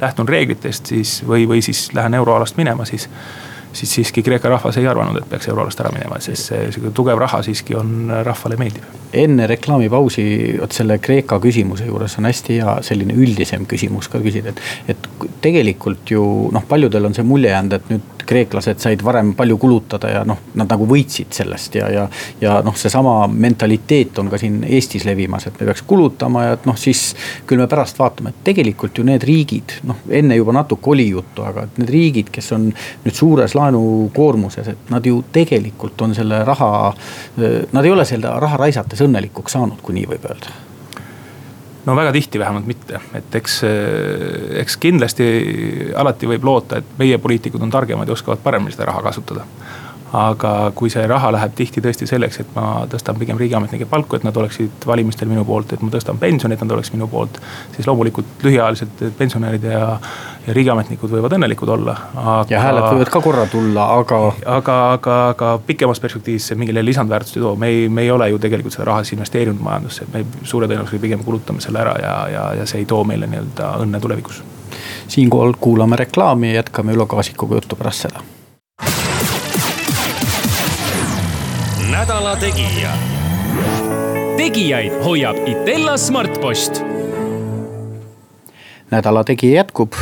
[0.00, 3.08] lähtun reeglitest, siis või, või siis lähen euroalast minema, siis
[3.76, 7.20] siis siiski Kreeka rahvas ei arvanud, et peaks euroalast ära minema, sest see sihuke tugev
[7.20, 8.88] raha siiski on rahvale meeldiv.
[9.16, 10.26] enne reklaamipausi,
[10.60, 14.96] vot selle Kreeka küsimuse juures on hästi hea selline üldisem küsimus ka küsida, et.
[14.96, 15.08] et
[15.46, 20.10] tegelikult ju noh, paljudel on see mulje jäänud, et nüüd kreeklased said varem palju kulutada
[20.10, 22.06] ja noh, nad nagu võitsid sellest ja, ja.
[22.40, 26.66] ja noh, seesama mentaliteet on ka siin Eestis levimas, et me peaks kulutama ja et
[26.68, 27.08] noh, siis
[27.46, 31.44] küll me pärast vaatame, et tegelikult ju need riigid, noh enne juba natuke oli juttu,
[31.46, 32.68] aga et need riigid, kes on
[33.04, 36.70] nüüd suures laenukoormuses, et nad ju tegelikult on selle raha.
[37.72, 40.54] Nad ei ole seda raha raisates õnnelikuks saanud, kui nii võib öelda
[41.86, 43.60] no väga tihti vähemalt mitte, et eks,
[44.62, 45.26] eks kindlasti
[45.96, 49.46] alati võib loota, et meie poliitikud on targemad ja oskavad paremini seda raha kasutada
[50.14, 54.26] aga kui see raha läheb tihti tõesti selleks, et ma tõstan pigem riigiametnike palku, et
[54.26, 57.40] nad oleksid valimistel minu poolt, et ma tõstan pensioni, et nad oleks minu poolt.
[57.74, 59.98] siis loomulikult lühiajaliselt pensionärid ja,
[60.46, 62.46] ja riigiametnikud võivad õnnelikud olla, aga.
[62.50, 64.20] ja hääled võivad ka korra tulla, aga.
[64.58, 68.30] aga, aga, aga pikemas perspektiivis see mingile lisandväärtust ei too, me ei, me ei ole
[68.30, 72.14] ju tegelikult seda raha siis investeerinud majandusse, me suure tõenäosusega pigem kulutame selle ära ja,
[72.30, 74.44] ja, ja see ei too meile nii-öelda õnne tulevikus
[75.08, 78.22] siinkohal kuulame reklaami ja jätkame Ülo Kaasikuga juttu pärast seda
[81.96, 82.90] nädala Tegija.
[84.36, 86.82] tegijaid hoiab Itella Smartpost.
[88.90, 89.92] nädala Tegija jätkub,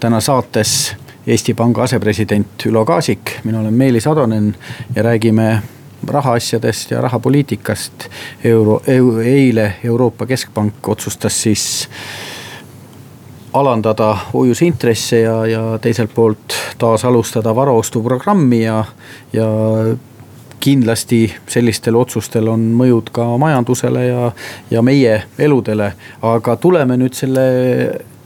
[0.00, 4.56] täna saates Eesti Panga asepresident Ülo Kaasik, mina olen Meelis Atonen
[4.96, 5.62] ja räägime
[6.06, 7.92] rahaasjadest ja rahapoliitikast.
[8.44, 8.82] euro,
[9.24, 11.88] eile Euroopa Keskpank otsustas siis
[13.52, 18.84] alandada hoiusintresse ja, ja teiselt poolt taas alustada varaostuprogrammi ja,
[19.32, 19.46] ja
[20.60, 24.30] kindlasti sellistel otsustel on mõjud ka majandusele ja,
[24.70, 25.92] ja meie eludele.
[26.22, 27.44] aga tuleme nüüd selle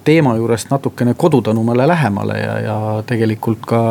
[0.05, 3.83] teema juurest natukene kodutanumale lähemale ja, ja tegelikult ka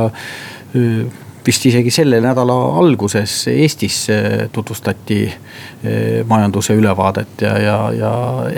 [1.45, 4.05] vist isegi selle nädala alguses Eestis
[4.51, 5.19] tutvustati
[6.29, 8.13] majanduse ülevaadet ja, ja, ja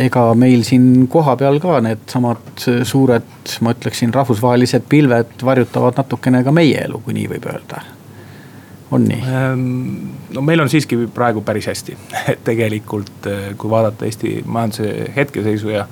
[0.06, 3.34] ega meil siin kohapeal ka needsamad suured,
[3.66, 7.86] ma ütleksin, rahvusvahelised pilved varjutavad natukene ka meie elu, kui nii võib öelda
[8.96, 9.22] on nii?
[9.22, 9.64] Ehm,
[10.36, 11.98] no meil on siiski praegu päris hästi,
[12.34, 15.88] et tegelikult kui vaadata Eesti majanduse hetkeseisu ja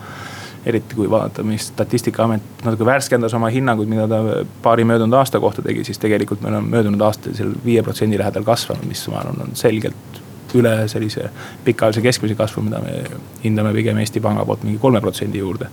[0.65, 4.21] eriti kui vaadata, mis statistikaamet natuke värskendas oma hinnanguid, mida ta
[4.63, 8.45] paari möödunud aasta kohta tegi, siis tegelikult meil on möödunud aastal seal viie protsendi lähedal
[8.47, 10.21] kasvanud, mis ma arvan, on selgelt
[10.53, 11.29] üle sellise
[11.65, 12.97] pikaajalise keskmise kasvu, mida me
[13.43, 15.69] hindame pigem Eesti Panga poolt mingi kolme protsendi juurde.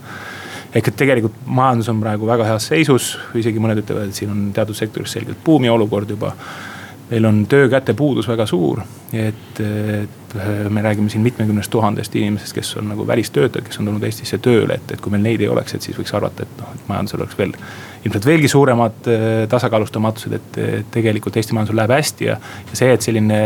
[0.75, 4.45] ehk et tegelikult majandus on praegu väga heas seisus, isegi mõned ütlevad, et siin on
[4.55, 6.31] teatud sektoris selgelt buumi olukord juba
[7.11, 8.81] meil on töökäte puudus väga suur,
[9.13, 10.35] et, et
[10.69, 14.79] me räägime siin mitmekümnest tuhandest inimesest, kes on nagu välistöötajad, kes on tulnud Eestisse tööle,
[14.79, 17.25] et, et kui meil neid ei oleks, et siis võiks arvata, et noh, et majandusel
[17.25, 17.53] oleks veel.
[18.05, 22.39] ilmselt veelgi suuremad äh, tasakaalustamatused, et, et tegelikult Eesti majandusel läheb hästi ja,
[22.71, 23.39] ja see, et selline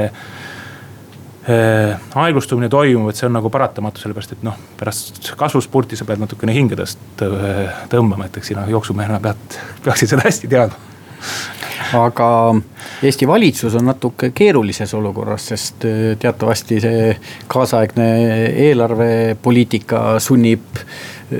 [1.49, 6.21] äh, aeglustumine toimub, et see on nagu paratamatu, sellepärast et noh, pärast kasvuspurti sa pead
[6.21, 10.94] natukene hinge tõst-, tõmbama, et eks sina jooksumehena pead, peaksid seda hästi teadma
[11.93, 12.29] aga
[13.03, 17.09] Eesti valitsus on natuke keerulises olukorras, sest äh, teatavasti see
[17.51, 18.07] kaasaegne
[18.67, 20.79] eelarvepoliitika sunnib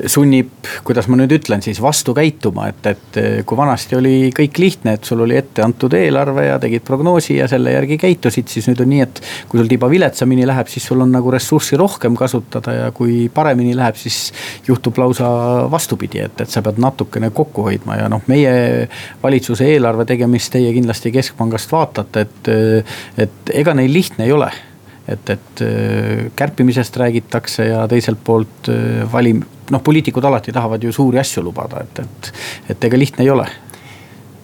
[0.09, 0.49] sunnib,
[0.85, 5.05] kuidas ma nüüd ütlen siis, vastu käituma, et, et kui vanasti oli kõik lihtne, et
[5.05, 8.89] sul oli ette antud eelarve ja tegid prognoosi ja selle järgi käitusid, siis nüüd on
[8.89, 9.21] nii, et
[9.51, 13.75] kui sul tiba viletsamini läheb, siis sul on nagu ressurssi rohkem kasutada ja kui paremini
[13.77, 14.33] läheb, siis
[14.67, 15.29] juhtub lausa
[15.71, 18.87] vastupidi, et, et sa pead natukene kokku hoidma ja noh, meie
[19.21, 22.53] valitsuse eelarve tegemist teie kindlasti keskpangast vaatate, et,
[23.27, 24.49] et ega neil lihtne ei ole.
[25.05, 25.61] Et, et
[26.33, 28.71] kärpimisest räägitakse ja teiselt poolt
[29.13, 32.32] valim-, noh, poliitikud alati tahavad ju suuri asju lubada, et, et,
[32.75, 33.47] et ega lihtne ei ole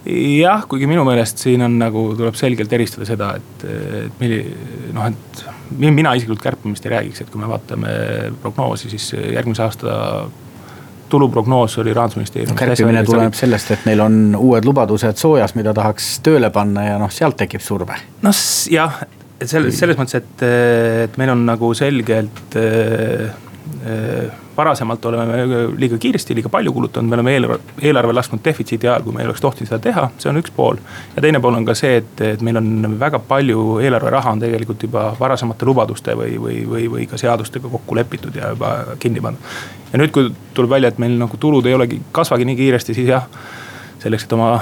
[0.05, 3.65] jah, kuigi minu meelest siin on nagu tuleb selgelt eristada seda, et,
[4.05, 4.45] et milli-,
[4.95, 5.43] noh, et
[5.77, 7.91] mina isiklikult kärpimist ei räägiks, et kui me vaatame
[8.41, 9.97] prognoosi, siis järgmise aasta
[11.11, 12.59] tuluprognoos oli rahandusministeeriumis no,.
[12.59, 17.11] kärpimine tuleneb sellest, et neil on uued lubadused soojas, mida tahaks tööle panna ja noh,
[17.13, 17.99] sealt tekib surve.
[18.25, 19.01] noh jah,
[19.43, 20.45] selles, selles mõttes, et,
[21.05, 23.29] et meil on nagu selgelt äh,
[24.57, 25.37] varasemalt oleme
[25.77, 29.29] liiga kiiresti, liiga palju kulutanud, me oleme eelarve, eelarve lasknud defitsiidi ajal, kui me ei
[29.29, 30.77] oleks tohtinud seda teha, see on üks pool.
[31.15, 34.85] ja teine pool on ka see, et, et meil on väga palju eelarveraha on tegelikult
[34.85, 39.57] juba varasemate lubaduste või, või, või, või ka seadustega kokku lepitud ja juba kinni pandud.
[39.93, 43.09] ja nüüd, kui tuleb välja, et meil nagu tulud ei olegi, kasvagi nii kiiresti, siis
[43.15, 43.27] jah,
[44.03, 44.53] selleks, et oma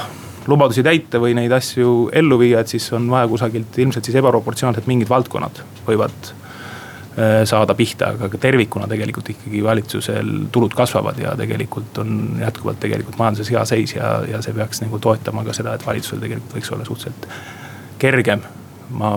[0.48, 4.88] lubadusi täita või neid asju ellu viia, et siis on vaja kusagilt ilmselt siis ebaproportsionaalselt
[4.88, 6.49] mingid valdkonnad võivad Äh,
[7.50, 13.50] saada pihta, aga tervikuna tegelikult ikkagi valitsusel tulud kasvavad ja tegelikult on jätkuvalt tegelikult majanduses
[13.52, 16.88] hea seis ja, ja see peaks nagu toetama ka seda, et valitsusel tegelikult võiks olla
[16.88, 17.28] suhteliselt
[18.00, 18.46] kergem
[18.90, 19.12] ma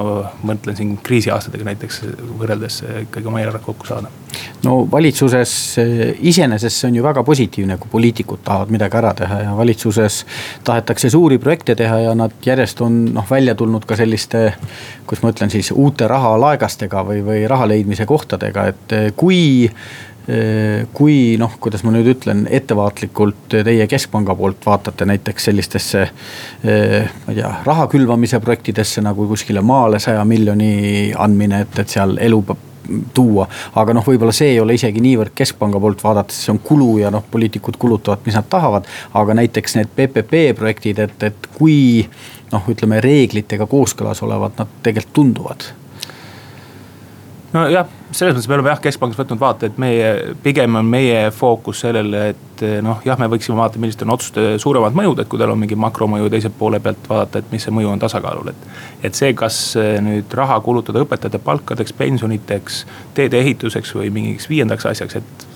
[0.44, 2.02] mõtlen siin kriisiaastatega näiteks
[2.38, 4.10] võrreldes ikkagi oma eelarvet kokku saada.
[4.64, 5.54] no valitsuses
[6.20, 10.22] iseenesest see on ju väga positiivne, kui poliitikud tahavad midagi ära teha ja valitsuses
[10.64, 14.52] tahetakse suuri projekte teha ja nad järjest on noh, välja tulnud ka selliste.
[15.06, 20.11] kuidas ma ütlen siis uute rahalaegastega või, või raha leidmise kohtadega, et kui Äh,
[20.94, 26.02] kui noh, kuidas ma nüüd ütlen, ettevaatlikult teie keskpanga poolt vaatate näiteks sellistesse.
[26.02, 31.96] Äh, ma ei tea, raha külvamise projektidesse nagu kuskile maale saja miljoni andmine, et, et
[31.96, 32.42] seal elu
[33.14, 33.46] tuua.
[33.78, 37.10] aga noh, võib-olla see ei ole isegi niivõrd keskpanga poolt vaadates, see on kulu ja
[37.14, 38.86] noh, poliitikud kulutavad, mis nad tahavad.
[39.14, 42.06] aga näiteks need PPP projektid, et, et kui
[42.52, 45.70] noh, ütleme reeglitega kooskõlas olevad nad tegelikult tunduvad
[47.52, 50.08] nojah, selles mõttes me oleme jah keskpangas võtnud vaate, et meie,
[50.44, 54.96] pigem on meie fookus sellele, et noh, jah, me võiksime vaadata, millised on otsuste suuremad
[54.96, 57.92] mõjud, et kui tal on mingi makromõju teise poole pealt vaadata, et mis see mõju
[57.92, 58.66] on tasakaalul, et.
[59.08, 62.82] et see, kas nüüd raha kulutada õpetajate palkadeks, pensioniteks,
[63.16, 65.48] teede ehituseks või mingiks viiendaks asjaks, et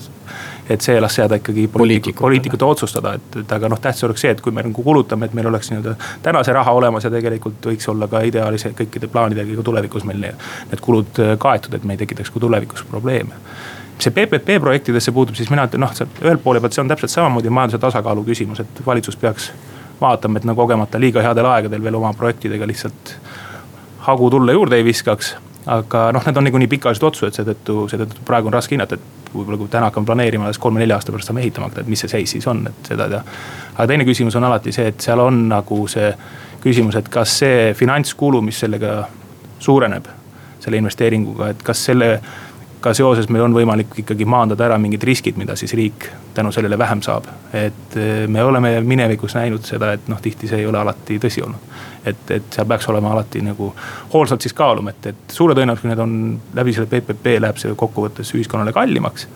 [0.69, 4.33] et see las jääda ikkagi poliitikute, poliitikute otsustada, et, et aga noh, tähtis oleks see,
[4.35, 7.69] et kui me nagu kulutame, et meil oleks nii-öelda täna see raha olemas ja tegelikult
[7.71, 11.95] võiks olla ka ideaalis kõikide plaanidega ka tulevikus meil need, kulud äh, kaetud, et me
[11.95, 13.39] ei tekitaks ka tulevikus probleeme
[13.97, 17.49] see PPP projektidesse puutub, siis mina ütlen, noh, ühelt poole pealt see on täpselt samamoodi
[17.49, 19.49] majanduse tasakaalu küsimus, et valitsus peaks
[20.01, 23.15] vaatama, et no kogemata liiga headel aegadel veel oma projektidega lihtsalt
[24.07, 25.35] hagu tulle juurde ei viskaks.
[25.67, 29.59] aga noh, need on niikuinii pikaajalised otsused, seetõttu, seetõttu praegu on raske hinnata, et võib-olla
[29.61, 32.35] kui täna hakkame planeerima, alles kolme-nelja aasta pärast saame ehitama hakata, et mis see seis
[32.35, 33.21] siis on, et seda tea.
[33.75, 36.11] aga teine küsimus on alati see, et seal on nagu see
[36.63, 38.99] küsimus, et kas see finantskulu, mis sellega
[39.63, 40.09] suureneb,
[40.63, 42.11] selle investeeringuga, et kas selle
[42.81, 46.07] ka seoses meil on võimalik ikkagi maandada ära mingid riskid, mida siis riik
[46.37, 47.25] tänu sellele vähem saab.
[47.53, 51.43] et eh, me oleme minevikus näinud seda, et noh, tihti see ei ole alati tõsi
[51.43, 51.75] olnud.
[52.05, 53.73] et, et seal peaks olema alati nagu
[54.13, 56.15] hoolsalt siis kaaluma, et, et suure tõenäosusega need on
[56.55, 59.27] läbi selle PPP läheb see kokkuvõttes ühiskonnale kallimaks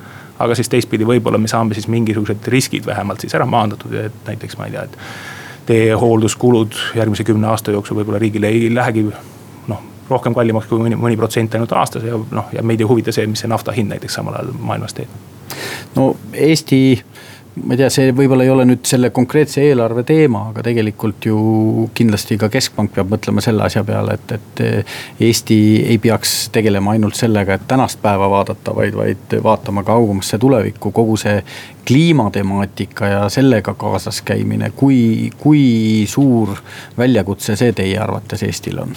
[0.41, 4.57] aga siis teistpidi võib-olla me saame siis mingisugused riskid vähemalt siis ära maandatud, et näiteks
[4.57, 4.97] ma ei tea, et
[5.65, 9.05] teehoolduskulud järgmise kümne aasta jooksul võib-olla riigile ei lähegi
[10.11, 13.27] rohkem kallimaks kui mõni, mõni protsent ainult aastas ja noh, ja meid ei huvita see,
[13.31, 15.19] mis see nafta hind näiteks samal ajal maailmas teeb.
[15.95, 16.81] no Eesti
[17.55, 21.37] ma ei tea, see võib-olla ei ole nüüd selle konkreetse eelarve teema, aga tegelikult ju
[21.97, 25.59] kindlasti ka keskpank peab mõtlema selle asja peale, et, et Eesti
[25.91, 31.17] ei peaks tegelema ainult sellega, et tänast päeva vaadata, vaid, vaid vaatama kaugemasse tulevikku, kogu
[31.19, 31.41] see
[31.87, 36.55] kliimatemaatika ja sellega kaasas käimine, kui, kui suur
[36.97, 38.95] väljakutse see teie arvates Eestil on?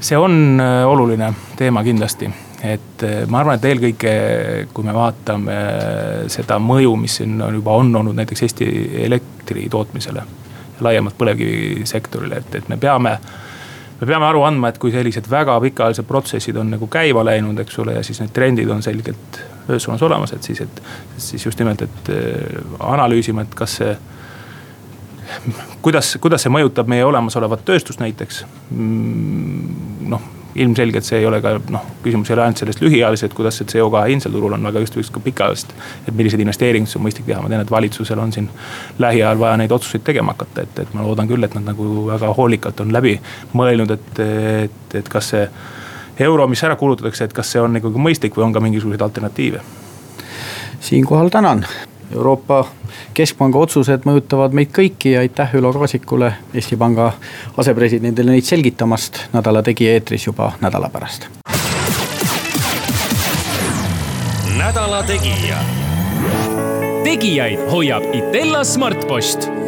[0.00, 2.30] See on äh, oluline teema kindlasti,
[2.62, 4.14] et äh, ma arvan, et eelkõige
[4.74, 8.70] kui me vaatame äh, seda mõju, mis siin on juba on olnud näiteks Eesti
[9.04, 10.22] elektri tootmisele.
[10.80, 13.18] laiemalt põlevkivisektorile, et, et me peame
[14.00, 17.78] me peame aru andma, et kui sellised väga pikaajalised protsessid on nagu käima läinud, eks
[17.78, 20.82] ole, ja siis need trendid on selgelt öös suunas olemas, et siis, et.
[21.18, 22.08] siis just nimelt, et
[22.80, 23.92] analüüsima, et kas see
[25.84, 28.44] kuidas, kuidas see mõjutab meie olemasolevat tööstust näiteks?
[28.70, 33.60] Mm, noh, ilmselgelt see ei ole ka noh, küsimus ei ole ainult sellest lühiajaliselt, kuidas
[33.60, 35.74] see CO2 hind seal turul on, aga just, just ka pikaajalist.
[36.08, 38.48] et milliseid investeeringuid on mõistlik teha, ma tean, et valitsusel on siin
[38.98, 42.32] lähiajal vaja neid otsuseid tegema hakata, et, et ma loodan küll, et nad nagu väga
[42.38, 43.14] hoolikalt on läbi
[43.54, 44.24] mõelnud, et,
[44.64, 45.44] et, et kas see
[46.26, 49.62] euro, mis ära kulutatakse, et kas see on ikkagi mõistlik või on ka mingisuguseid alternatiive?
[50.80, 51.66] siinkohal tänan
[52.14, 52.64] Euroopa
[53.14, 57.12] Keskpanga otsused mõjutavad meid kõiki ja aitäh Ülo Kaasikule, Eesti Panga
[57.56, 59.26] asepresidendile neid selgitamast.
[59.32, 61.28] nädala Tegija eetris juba nädala pärast.
[64.58, 65.58] nädala Tegija.
[67.04, 69.59] tegijaid hoiab Itella Smartpost